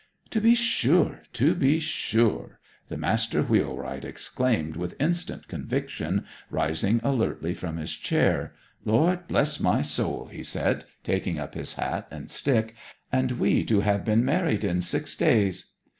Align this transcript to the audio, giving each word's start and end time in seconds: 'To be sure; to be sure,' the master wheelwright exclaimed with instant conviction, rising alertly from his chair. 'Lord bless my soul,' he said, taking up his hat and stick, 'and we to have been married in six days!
'To 0.31 0.41
be 0.41 0.55
sure; 0.55 1.21
to 1.31 1.53
be 1.53 1.77
sure,' 1.77 2.59
the 2.89 2.97
master 2.97 3.43
wheelwright 3.43 4.03
exclaimed 4.03 4.75
with 4.75 4.99
instant 4.99 5.47
conviction, 5.47 6.25
rising 6.49 6.99
alertly 7.03 7.53
from 7.53 7.77
his 7.77 7.91
chair. 7.93 8.55
'Lord 8.83 9.27
bless 9.27 9.59
my 9.59 9.83
soul,' 9.83 10.25
he 10.31 10.41
said, 10.41 10.85
taking 11.03 11.37
up 11.37 11.53
his 11.53 11.73
hat 11.73 12.07
and 12.09 12.31
stick, 12.31 12.73
'and 13.11 13.33
we 13.33 13.63
to 13.65 13.81
have 13.81 14.03
been 14.03 14.25
married 14.25 14.63
in 14.63 14.81
six 14.81 15.15
days! 15.15 15.65